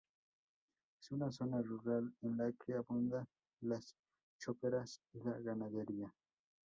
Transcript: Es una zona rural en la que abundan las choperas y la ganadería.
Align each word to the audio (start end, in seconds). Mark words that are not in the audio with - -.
Es 0.99 1.11
una 1.11 1.31
zona 1.31 1.61
rural 1.61 2.11
en 2.23 2.35
la 2.35 2.51
que 2.53 2.73
abundan 2.73 3.27
las 3.59 3.93
choperas 4.39 4.99
y 5.13 5.19
la 5.19 5.37
ganadería. 5.37 6.11